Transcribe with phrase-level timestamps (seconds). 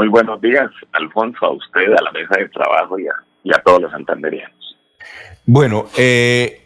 [0.00, 3.90] Muy buenos días, Alfonso, a usted, a la mesa de trabajo y a, todos los
[3.90, 4.78] santanderianos.
[5.44, 6.62] Bueno, eh,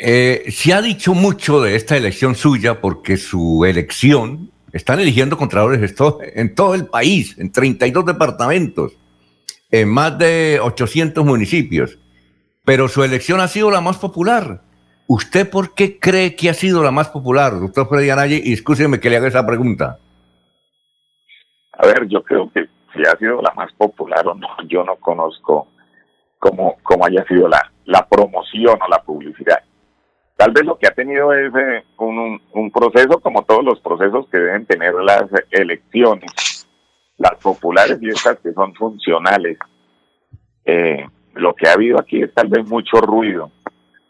[0.00, 5.94] eh, se ha dicho mucho de esta elección suya porque su elección, están eligiendo contralores
[6.34, 8.96] en todo el país, en 32 departamentos,
[9.70, 11.98] en más de 800 municipios,
[12.64, 14.62] pero su elección ha sido la más popular.
[15.06, 18.38] ¿Usted por qué cree que ha sido la más popular, doctor Freddy Anaya?
[18.42, 19.98] Y escúcheme que le haga esa pregunta.
[21.78, 24.96] A ver, yo creo que si ha sido la más popular o no, yo no
[24.96, 25.68] conozco
[26.38, 29.62] cómo, cómo haya sido la, la promoción o la publicidad.
[30.36, 34.28] Tal vez lo que ha tenido es eh, un, un, proceso como todos los procesos
[34.28, 36.66] que deben tener las elecciones,
[37.18, 39.58] las populares y estas que son funcionales.
[40.64, 43.52] Eh, lo que ha habido aquí es tal vez mucho ruido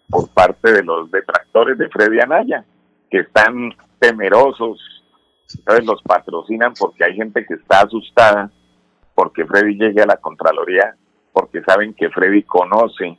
[0.09, 2.65] por parte de los detractores de Freddy Anaya,
[3.11, 5.04] que están temerosos,
[5.47, 5.85] ¿sabes?
[5.85, 8.51] los patrocinan porque hay gente que está asustada
[9.15, 10.97] porque Freddy llegue a la Contraloría,
[11.33, 13.17] porque saben que Freddy conoce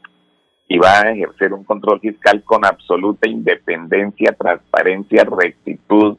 [0.68, 6.18] y va a ejercer un control fiscal con absoluta independencia, transparencia, rectitud,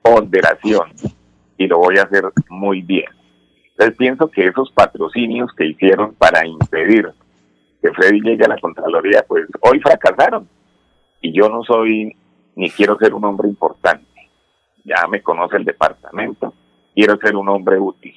[0.00, 0.92] ponderación,
[1.58, 3.10] y lo voy a hacer muy bien.
[3.72, 7.12] Entonces pienso que esos patrocinios que hicieron para impedir
[7.82, 10.48] que Freddy llegue a la Contraloría, pues hoy fracasaron.
[11.22, 12.16] Y yo no soy,
[12.56, 13.69] ni quiero ser un hombre importante.
[14.84, 16.54] Ya me conoce el departamento.
[16.94, 18.14] Quiero ser un hombre útil.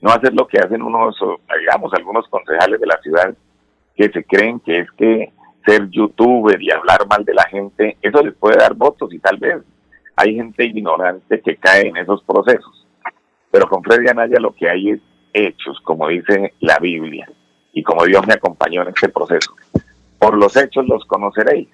[0.00, 1.16] No hacer lo que hacen unos,
[1.58, 3.34] digamos, algunos concejales de la ciudad
[3.96, 5.32] que se creen que es que
[5.66, 9.38] ser youtuber y hablar mal de la gente, eso les puede dar votos y tal
[9.38, 9.56] vez
[10.16, 12.86] hay gente ignorante que cae en esos procesos.
[13.50, 15.00] Pero con Freddy Anaya lo que hay es
[15.32, 17.28] hechos, como dice la Biblia
[17.72, 19.54] y como Dios me acompañó en este proceso.
[20.18, 21.68] Por los hechos los conoceréis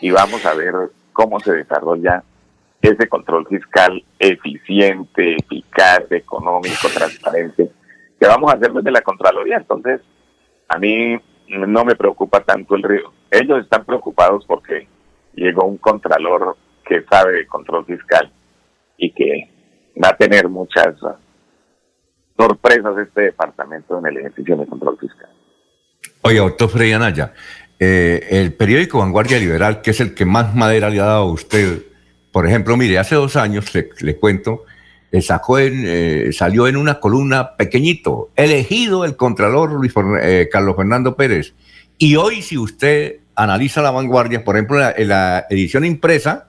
[0.00, 0.74] y vamos a ver
[1.12, 2.22] cómo se desarrolla
[2.80, 7.70] ese control fiscal eficiente, eficaz, económico, transparente,
[8.18, 9.56] que vamos a hacer desde la Contraloría.
[9.58, 10.00] Entonces,
[10.68, 13.12] a mí no me preocupa tanto el río.
[13.30, 14.86] Ellos están preocupados porque
[15.34, 18.30] llegó un contralor que sabe de control fiscal
[18.96, 19.50] y que
[20.02, 20.94] va a tener muchas
[22.36, 25.30] sorpresas este departamento en el ejercicio de control fiscal.
[26.22, 27.32] Oye, doctor Frey Anaya,
[27.78, 31.32] eh, el periódico Vanguardia Liberal, que es el que más madera le ha dado a
[31.32, 31.82] usted,
[32.38, 34.62] por ejemplo, mire, hace dos años, le, cuento,
[35.10, 40.76] le sacó en, eh, salió en una columna pequeñito, elegido el Contralor Luis, eh, Carlos
[40.76, 41.54] Fernando Pérez.
[41.98, 46.46] Y hoy, si usted analiza la vanguardia, por ejemplo, en la, edición impresa,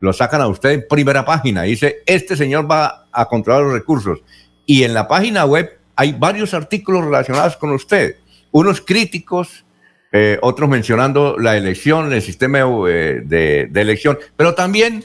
[0.00, 1.64] lo sacan a usted en primera página.
[1.64, 4.20] Dice, este señor va a controlar los recursos
[4.64, 8.16] y en la página web hay varios artículos relacionados con usted,
[8.50, 9.66] unos críticos,
[10.10, 15.04] eh, otros mencionando la elección, el sistema eh, de, elección, pero también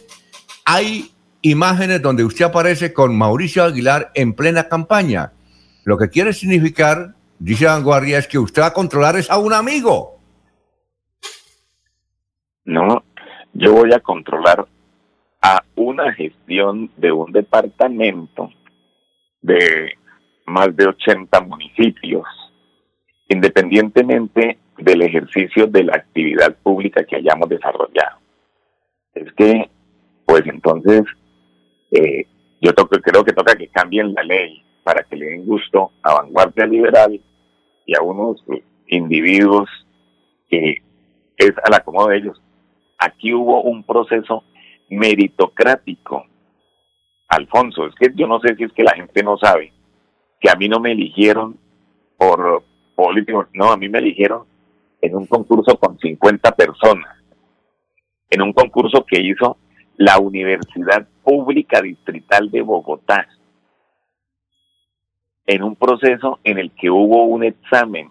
[0.66, 5.34] hay imágenes donde usted aparece con Mauricio Aguilar en plena campaña,
[5.84, 9.52] lo que quiere significar, dice Vanguardia, es que usted va a controlar es a un
[9.52, 10.20] amigo.
[12.64, 13.04] No,
[13.52, 14.66] yo voy a controlar
[15.42, 18.50] a una gestión de un departamento
[19.42, 19.98] de
[20.46, 22.26] más de 80 municipios,
[23.28, 28.20] independientemente del ejercicio de la actividad pública que hayamos desarrollado.
[29.14, 29.70] Es que,
[30.26, 31.04] pues entonces,
[31.92, 32.26] eh,
[32.62, 36.66] yo creo que toca que cambien la ley para que le den gusto a Vanguardia
[36.66, 37.20] Liberal
[37.86, 38.44] y a unos
[38.88, 39.70] individuos
[40.50, 40.82] que
[41.38, 42.42] es al acomodo de ellos.
[42.98, 44.44] Aquí hubo un proceso
[44.90, 46.26] meritocrático
[47.28, 49.74] Alfonso, es que yo no sé si es que la gente no sabe
[50.40, 51.58] que a mí no me eligieron
[52.18, 52.64] por
[52.96, 54.44] político, no, a mí me eligieron
[55.04, 57.18] en un concurso con 50 personas,
[58.30, 59.58] en un concurso que hizo
[59.98, 63.28] la Universidad Pública Distrital de Bogotá,
[65.46, 68.10] en un proceso en el que hubo un examen,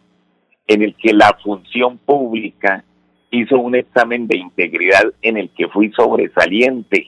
[0.66, 2.84] en el que la función pública
[3.30, 7.06] hizo un examen de integridad en el que fui sobresaliente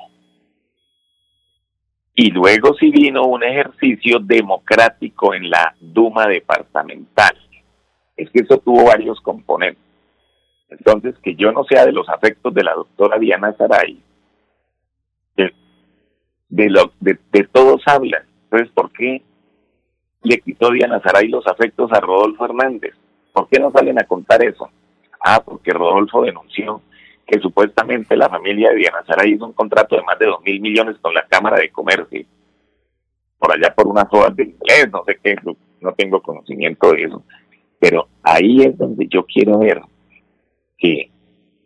[2.15, 7.37] y luego sí vino un ejercicio democrático en la Duma departamental.
[8.17, 9.83] Es que eso tuvo varios componentes.
[10.69, 14.01] Entonces, que yo no sea de los afectos de la doctora Diana Saray,
[16.49, 17.17] de, lo, de,
[17.51, 18.23] todos hablan.
[18.45, 19.23] Entonces, ¿por qué
[20.23, 22.95] le quitó Diana Saray los afectos a Rodolfo Hernández?
[23.33, 24.71] ¿Por qué no salen a contar eso?
[25.21, 26.83] Ah, porque Rodolfo denunció
[27.27, 30.61] que supuestamente la familia de Diana Sara hizo un contrato de más de dos mil
[30.61, 32.25] millones con la Cámara de Comercio,
[33.39, 35.37] por allá por unas horas de inglés, no sé qué,
[35.81, 37.23] no tengo conocimiento de eso.
[37.79, 39.81] Pero ahí es donde yo quiero ver
[40.79, 41.11] que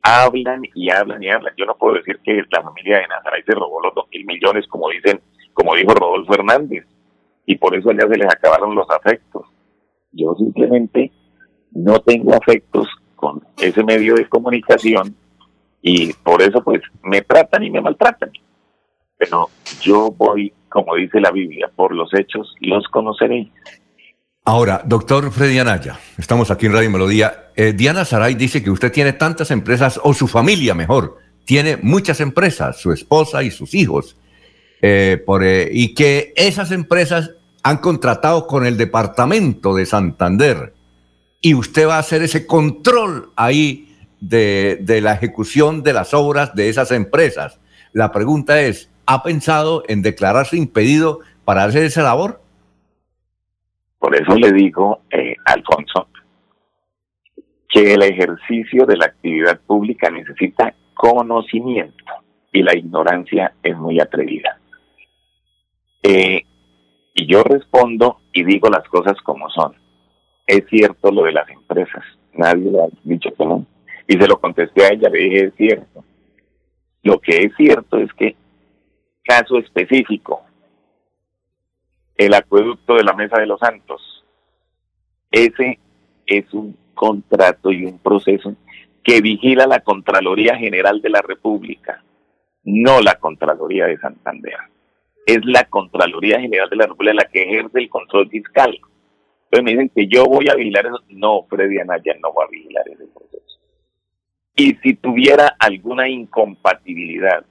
[0.03, 1.55] hablan y hablan y hablan.
[1.57, 4.67] Yo no puedo decir que la familia de Nazaray se robó los dos mil millones,
[4.69, 5.21] como dicen,
[5.53, 6.85] como dijo Rodolfo Hernández.
[7.47, 9.47] y por eso ya se les acabaron los afectos.
[10.13, 11.11] Yo simplemente
[11.73, 15.15] no tengo afectos con ese medio de comunicación
[15.83, 18.31] y por eso pues me tratan y me maltratan.
[19.17, 19.49] Pero
[19.81, 23.49] yo voy, como dice la Biblia, por los hechos los conoceréis.
[24.49, 27.51] Ahora, doctor Freddy Anaya, estamos aquí en Radio Melodía.
[27.55, 32.19] Eh, Diana Saray dice que usted tiene tantas empresas, o su familia mejor, tiene muchas
[32.21, 34.17] empresas, su esposa y sus hijos,
[34.81, 40.73] eh, por, eh, y que esas empresas han contratado con el departamento de Santander
[41.43, 46.55] y usted va a hacer ese control ahí de, de la ejecución de las obras
[46.55, 47.59] de esas empresas.
[47.93, 52.48] La pregunta es, ¿ha pensado en declararse impedido para hacer esa labor?
[53.99, 56.09] Por eso le digo, eh, Alfonso,
[57.69, 62.05] que el ejercicio de la actividad pública necesita conocimiento
[62.53, 64.59] y la ignorancia es muy atrevida.
[66.03, 66.43] Eh,
[67.15, 69.75] y yo respondo y digo las cosas como son.
[70.47, 73.67] Es cierto lo de las empresas, nadie le ha dicho que no.
[74.07, 76.05] Y se lo contesté a ella, le dije, es cierto.
[77.03, 78.37] Lo que es cierto es que,
[79.25, 80.43] caso específico,
[82.19, 84.25] el acueducto de la Mesa de los Santos.
[85.31, 85.79] Ese
[86.27, 88.55] es un contrato y un proceso
[89.05, 92.03] que vigila la Contraloría General de la República,
[92.65, 94.57] no la Contraloría de Santander.
[95.25, 98.77] Es la Contraloría General de la República la que ejerce el control fiscal.
[99.45, 101.01] Entonces me dicen que yo voy a vigilar eso.
[101.11, 103.59] No, Freddy Anaya no va a vigilar ese proceso.
[104.57, 107.45] Y si tuviera alguna incompatibilidad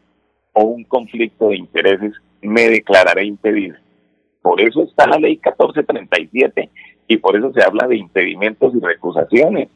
[0.51, 3.77] o un conflicto de intereses, me declararé impedido
[4.47, 6.69] por eso está la ley 1437
[7.05, 9.67] y por eso se habla de impedimentos y recusaciones.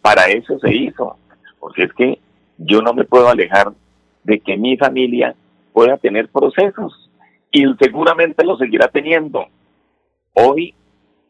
[0.00, 1.16] Para eso se hizo.
[1.58, 2.20] Porque es que
[2.56, 3.72] yo no me puedo alejar
[4.22, 5.34] de que mi familia
[5.72, 7.10] pueda tener procesos
[7.50, 9.46] y seguramente lo seguirá teniendo.
[10.34, 10.74] Hoy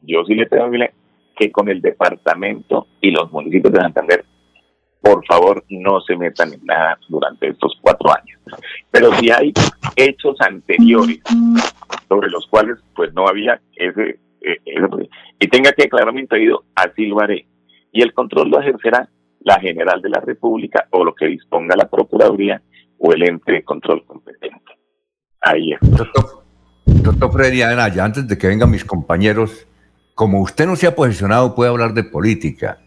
[0.02, 0.70] yo sí le tengo
[1.38, 4.26] que con el departamento y los municipios de Santander,
[5.00, 8.38] por favor no se metan en nada durante estos cuatro años.
[8.90, 9.52] Pero si hay
[9.96, 11.20] hechos anteriores
[12.08, 14.60] sobre los cuales pues no había ese, eh,
[15.38, 17.46] y tenga que declarar mi impedido, así lo haré.
[17.92, 19.08] Y el control lo ejercerá
[19.40, 22.62] la General de la República o lo que disponga la Procuraduría
[22.98, 24.78] o el ente de control competente.
[25.40, 25.80] Ahí es.
[25.80, 26.44] Doctor,
[26.84, 29.66] doctor Freddy Anaya, antes de que vengan mis compañeros,
[30.14, 32.78] como usted no se ha posicionado, puede hablar de política.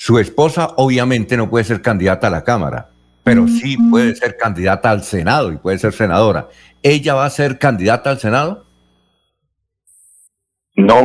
[0.00, 2.88] Su esposa obviamente no puede ser candidata a la Cámara,
[3.24, 6.46] pero sí puede ser candidata al Senado y puede ser senadora.
[6.84, 8.64] ¿Ella va a ser candidata al Senado?
[10.76, 11.02] No,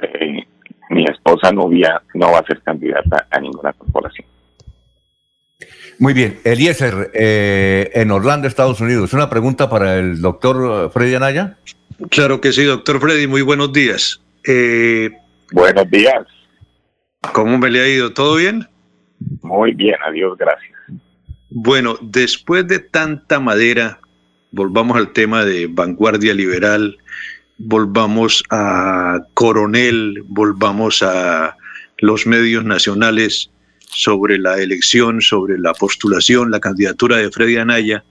[0.00, 0.46] eh,
[0.90, 4.28] mi esposa novia no va a ser candidata a ninguna corporación.
[5.98, 11.56] Muy bien, Eliezer, eh, en Orlando, Estados Unidos, ¿una pregunta para el doctor Freddy Anaya?
[12.10, 14.20] Claro que sí, doctor Freddy, muy buenos días.
[14.46, 15.10] Eh,
[15.50, 16.24] buenos días.
[17.32, 18.12] ¿Cómo me le ha ido?
[18.12, 18.66] ¿Todo bien?
[19.42, 20.72] Muy bien, adiós, gracias.
[21.50, 24.00] Bueno, después de tanta madera,
[24.50, 26.98] volvamos al tema de vanguardia liberal,
[27.58, 31.56] volvamos a Coronel, volvamos a
[31.98, 33.50] los medios nacionales
[33.88, 38.04] sobre la elección, sobre la postulación, la candidatura de Freddy Anaya.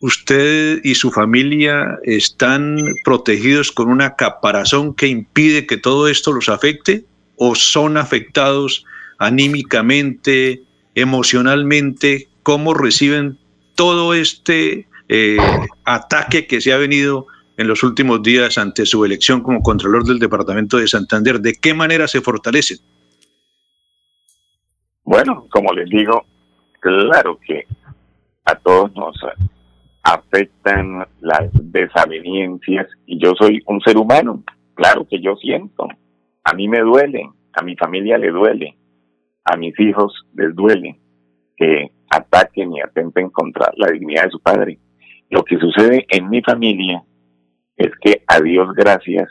[0.00, 6.48] ¿Usted y su familia están protegidos con una caparazón que impide que todo esto los
[6.48, 7.04] afecte
[7.42, 8.84] o son afectados
[9.18, 10.62] anímicamente,
[10.94, 12.28] emocionalmente?
[12.42, 13.38] ¿Cómo reciben
[13.74, 15.38] todo este eh,
[15.84, 20.18] ataque que se ha venido en los últimos días ante su elección como Contralor del
[20.18, 21.40] Departamento de Santander.
[21.40, 22.76] ¿De qué manera se fortalece?
[25.02, 26.26] Bueno, como les digo,
[26.78, 27.66] claro que
[28.44, 29.16] a todos nos
[30.02, 34.42] afectan las desavenencias y yo soy un ser humano,
[34.74, 35.88] claro que yo siento,
[36.44, 38.76] a mí me duele, a mi familia le duele,
[39.44, 41.00] a mis hijos les duele
[41.56, 44.78] que ataquen y atenten contra la dignidad de su padre.
[45.28, 47.04] Lo que sucede en mi familia
[47.76, 49.28] es que a Dios gracias,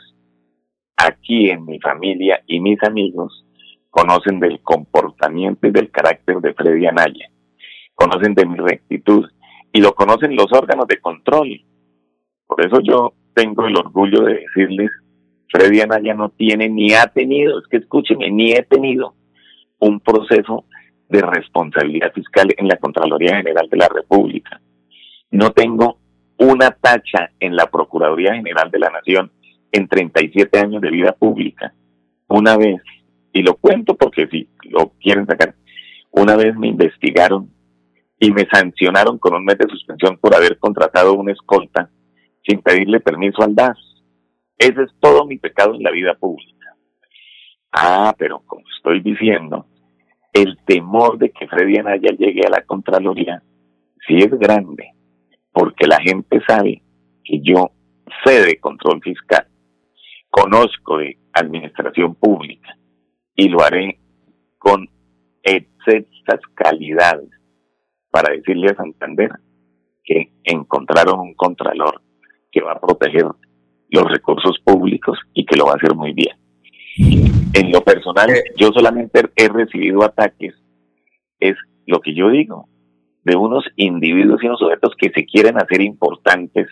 [0.96, 3.44] aquí en mi familia y mis amigos
[3.90, 7.28] conocen del comportamiento y del carácter de Freddy Anaya,
[7.94, 9.28] conocen de mi rectitud
[9.72, 11.60] y lo conocen los órganos de control.
[12.46, 14.90] Por eso yo tengo el orgullo de decirles,
[15.50, 19.14] Freddy Anaya no tiene ni ha tenido, es que escúcheme, ni he tenido
[19.78, 20.64] un proceso
[21.08, 24.60] de responsabilidad fiscal en la Contraloría General de la República.
[25.30, 25.98] No tengo
[26.38, 29.32] una tacha en la Procuraduría General de la Nación
[29.72, 31.74] en 37 años de vida pública.
[32.28, 32.80] Una vez,
[33.32, 35.54] y lo cuento porque si lo quieren sacar,
[36.12, 37.50] una vez me investigaron
[38.18, 41.90] y me sancionaron con un mes de suspensión por haber contratado una escolta
[42.46, 43.78] sin pedirle permiso al DAS.
[44.60, 46.76] Ese es todo mi pecado en la vida pública.
[47.72, 49.64] Ah, pero como estoy diciendo,
[50.34, 53.42] el temor de que Freddy Anaya llegue a la Contraloría
[54.06, 54.92] sí es grande,
[55.50, 56.82] porque la gente sabe
[57.24, 57.70] que yo
[58.22, 59.46] sé de control fiscal,
[60.28, 62.76] conozco de administración pública
[63.34, 63.98] y lo haré
[64.58, 64.90] con
[65.42, 67.30] excesas calidades
[68.10, 69.30] para decirle a Santander
[70.04, 72.02] que encontraron un contralor
[72.52, 73.24] que va a proteger
[73.90, 76.36] los recursos públicos y que lo va a hacer muy bien.
[77.54, 78.42] En lo personal, eh.
[78.56, 80.54] yo solamente he recibido ataques,
[81.38, 81.56] es
[81.86, 82.68] lo que yo digo,
[83.24, 86.68] de unos individuos y unos sujetos que se quieren hacer importantes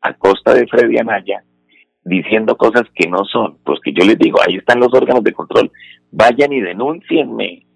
[0.00, 1.44] a costa de Freddy Anaya,
[2.04, 3.58] diciendo cosas que no son.
[3.64, 5.70] Pues que yo les digo, ahí están los órganos de control,
[6.10, 7.66] vayan y denúncienme,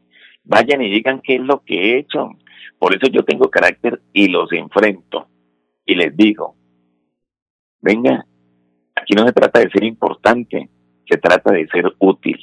[0.44, 2.30] vayan y digan qué es lo que he hecho.
[2.78, 5.28] Por eso yo tengo carácter y los enfrento
[5.86, 6.56] y les digo,
[7.80, 8.26] venga,
[9.06, 10.68] aquí no se trata de ser importante,
[11.08, 12.36] se trata de ser útil.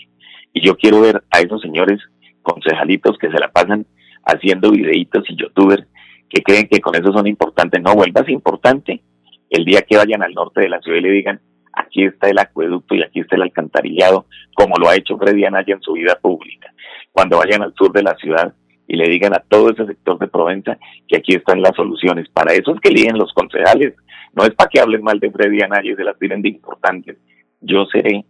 [0.53, 1.99] Y yo quiero ver a esos señores
[2.41, 3.85] concejalitos que se la pasan
[4.25, 5.85] haciendo videitos y youtubers
[6.29, 7.81] que creen que con eso son importantes.
[7.81, 9.01] No vuelvas importante
[9.49, 11.41] el día que vayan al norte de la ciudad y le digan,
[11.73, 15.73] aquí está el acueducto y aquí está el alcantarillado, como lo ha hecho Freddy Anaya
[15.73, 16.73] en su vida pública.
[17.11, 18.53] Cuando vayan al sur de la ciudad
[18.87, 22.27] y le digan a todo ese sector de Provenza que aquí están las soluciones.
[22.29, 23.93] Para eso es que eligen los concejales.
[24.33, 27.17] No es para que hablen mal de Freddy Anaya y se las tiren de importantes.
[27.61, 28.25] Yo seré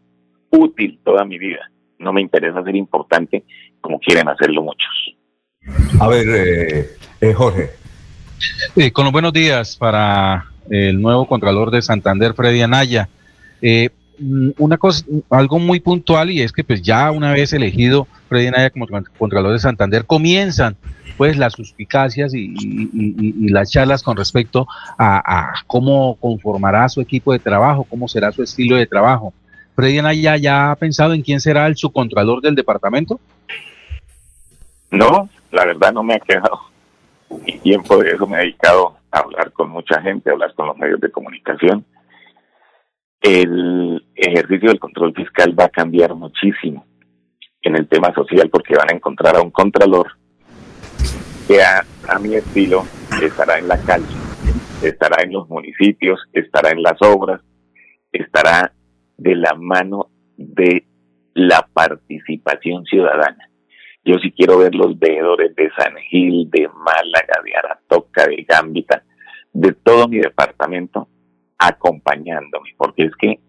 [0.50, 1.69] útil toda mi vida.
[1.98, 3.43] No me interesa ser importante
[3.81, 5.15] como quieren hacerlo muchos.
[6.00, 6.89] A ver, eh,
[7.22, 7.69] eh, Jorge.
[8.91, 13.10] con los buenos días para el nuevo Contralor de Santander, Freddy Anaya.
[14.24, 18.48] Mm, una cosa, algo muy puntual y es que pues ya una vez elegido Freddy
[18.48, 18.88] Anaya como
[19.18, 20.77] Contralor de Santander, comienzan
[21.18, 24.65] pues las suspicacias y, las charlas con respecto
[24.98, 29.34] a, cómo conformará su equipo de trabajo, cómo será su estilo de trabajo.
[29.75, 33.20] ¿Freddy Anaya ya ha pensado en quién será el subcontralor del departamento?
[34.89, 36.62] No, la verdad no me ha quedado
[37.62, 40.77] tiempo de eso me he dedicado a hablar con mucha gente, a hablar con los
[40.77, 41.86] medios de comunicación.
[43.24, 46.86] El ejercicio del control fiscal va a cambiar muchísimo
[47.62, 50.12] en el tema social porque van a encontrar a un contralor
[51.48, 52.84] que a, a mi estilo
[53.22, 54.13] estará en la calle,
[54.82, 57.39] estará en los municipios, estará en las obras,
[58.12, 58.74] estará
[59.18, 60.86] de la mano de
[61.34, 63.50] la participación ciudadana.
[64.03, 69.01] Yo sí quiero ver los veedores de San Gil, de Málaga, de Aratoca, de Gambita,
[69.53, 71.08] de todo mi departamento
[71.67, 73.39] acompañándome, porque es que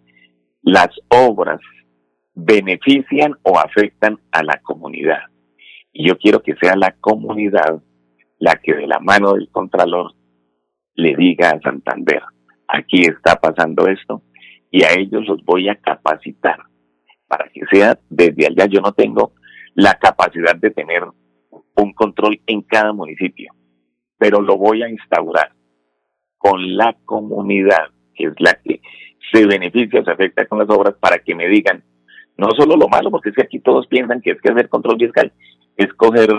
[0.63, 1.61] las obras
[2.35, 5.23] benefician o afectan a la comunidad.
[5.93, 7.83] Y yo quiero que sea la comunidad
[8.39, 10.13] la que de la mano del Contralor
[10.95, 12.23] le diga a Santander,
[12.69, 14.23] aquí está pasando esto,
[14.71, 16.59] y a ellos los voy a capacitar
[17.29, 18.67] para que sea desde allá.
[18.67, 19.33] Yo no tengo
[19.75, 21.05] la capacidad de tener
[21.77, 23.53] un control en cada municipio,
[24.19, 25.53] pero lo voy a instaurar
[26.39, 28.81] con la comunidad, que es la que
[29.33, 31.83] se beneficia o se afecta con las obras, para que me digan
[32.37, 34.99] no solo lo malo, porque es que aquí todos piensan que es que hacer control
[34.99, 35.33] fiscal
[35.77, 36.31] es coger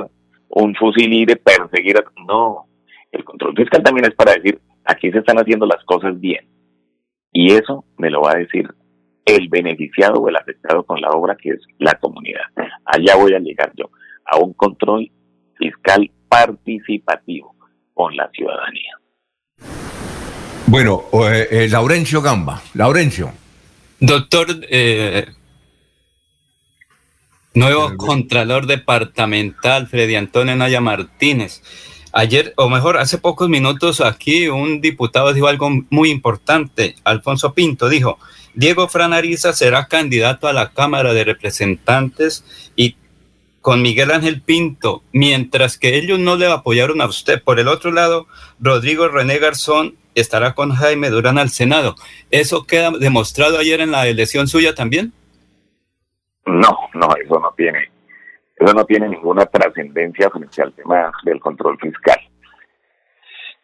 [0.49, 1.97] un fusil y de perseguir.
[1.97, 2.03] A...
[2.27, 2.67] No,
[3.11, 6.45] el control fiscal también es para decir aquí se están haciendo las cosas bien.
[7.31, 8.69] Y eso me lo va a decir
[9.25, 12.43] el beneficiado o el afectado con la obra, que es la comunidad.
[12.85, 13.89] Allá voy a llegar yo,
[14.25, 15.11] a un control
[15.57, 17.55] fiscal participativo
[17.93, 18.91] con la ciudadanía.
[20.67, 22.61] Bueno, eh, eh, Laurencio Gamba.
[22.73, 23.31] Laurencio.
[23.99, 25.27] Doctor, eh,
[27.53, 31.61] nuevo Contralor Departamental, Freddy Antonio Naya Martínez.
[32.11, 36.95] Ayer, o mejor, hace pocos minutos aquí un diputado dijo algo muy importante.
[37.03, 38.17] Alfonso Pinto dijo,
[38.55, 42.43] Diego Franariza será candidato a la Cámara de Representantes
[42.75, 42.95] y
[43.61, 47.41] con Miguel Ángel Pinto, mientras que ellos no le apoyaron a usted.
[47.43, 48.27] Por el otro lado,
[48.59, 51.95] Rodrigo René Garzón estará con Jaime Durán al Senado.
[52.31, 55.13] ¿Eso queda demostrado ayer en la elección suya también?
[56.45, 57.91] No, no, eso no tiene,
[58.55, 62.19] eso no tiene ninguna trascendencia frente al tema del control fiscal.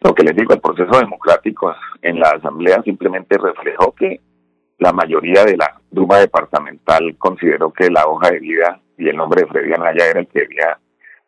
[0.01, 4.19] Lo que les digo, el proceso democrático en la Asamblea simplemente reflejó que
[4.79, 9.41] la mayoría de la Duma departamental consideró que la hoja de vida y el nombre
[9.41, 10.79] de Freddy Anaya era el que debía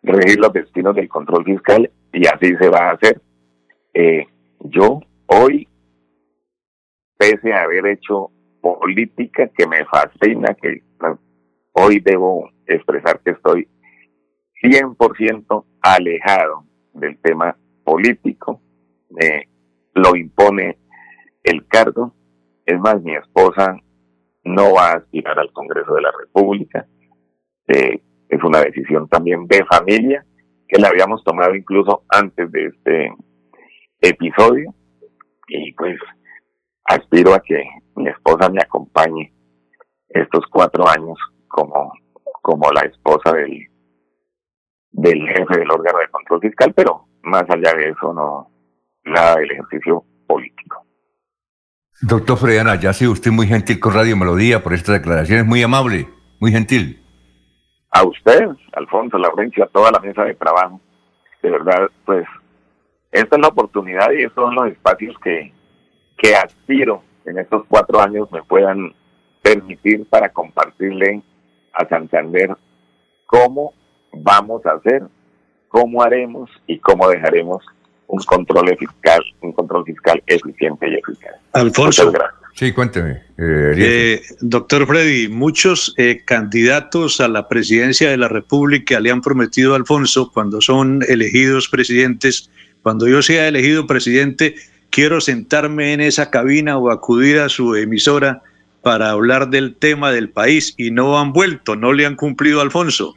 [0.02, 3.22] regir los destinos del control fiscal y así se va a hacer.
[3.94, 4.26] Eh,
[4.60, 5.02] yo
[5.34, 5.68] hoy,
[7.18, 10.82] pese a haber hecho política que me fascina, que
[11.74, 13.68] hoy debo expresar que estoy
[14.62, 18.62] 100% alejado del tema político,
[19.10, 19.48] me
[19.94, 20.78] lo impone
[21.44, 22.14] el cargo,
[22.66, 23.76] Es más, mi esposa
[24.46, 26.88] no va a aspirar al Congreso de la República.
[27.68, 30.26] Eh, es una decisión también de familia
[30.68, 33.14] que la habíamos tomado incluso antes de este
[34.00, 34.74] episodio.
[35.48, 35.98] Y pues
[36.86, 37.64] aspiro a que
[37.96, 39.34] mi esposa me acompañe
[40.10, 41.92] estos cuatro años como,
[42.42, 43.68] como la esposa del,
[44.92, 48.50] del jefe del órgano de control fiscal, pero más allá de eso no
[49.06, 50.86] nada del ejercicio político.
[52.02, 55.64] Doctor Fredana, ya ha sido usted muy gentil con Radio Melodía por estas declaraciones, muy
[55.64, 56.10] amable,
[56.40, 57.02] muy gentil.
[57.92, 58.42] A usted,
[58.74, 60.82] Alfonso, Laurencio, a toda la mesa de trabajo.
[61.42, 62.26] De verdad, pues,
[63.14, 65.54] esta es la oportunidad y estos son los espacios que,
[66.18, 68.94] que aspiro en estos cuatro años me puedan
[69.42, 71.22] permitir para compartirle
[71.74, 72.56] a Santander
[73.26, 73.74] cómo
[74.12, 75.04] vamos a hacer,
[75.68, 77.64] cómo haremos y cómo dejaremos
[78.08, 81.36] un control fiscal, un control fiscal eficiente y eficaz.
[81.54, 82.12] Alfonso.
[82.54, 83.24] Sí, cuénteme.
[83.38, 89.22] Eh, eh, doctor Freddy, muchos eh, candidatos a la presidencia de la República le han
[89.22, 92.52] prometido a Alfonso cuando son elegidos presidentes,
[92.84, 94.56] cuando yo sea elegido presidente,
[94.90, 98.42] quiero sentarme en esa cabina o acudir a su emisora
[98.82, 103.16] para hablar del tema del país y no han vuelto, no le han cumplido Alfonso.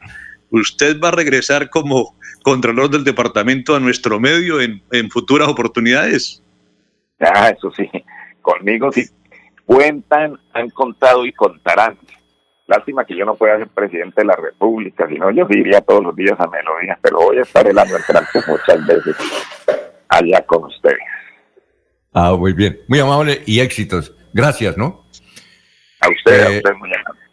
[0.49, 4.81] ¿Usted va a regresar como Contralor del Departamento a nuestro medio en,
[5.11, 6.41] futuras oportunidades?
[7.19, 7.89] Ah, eso sí,
[8.41, 9.09] conmigo sí
[9.67, 11.97] cuentan, han contado y contarán.
[12.67, 16.03] Lástima que yo no pueda ser presidente de la República, si no yo iría todos
[16.03, 19.15] los días a Melodía, pero voy a estar el año entrante muchas veces
[20.09, 20.99] allá con ustedes.
[22.13, 24.13] Ah, muy bien, muy amable y éxitos.
[24.33, 25.05] Gracias, ¿no?
[26.01, 27.26] A usted, a eh, usted muy amable.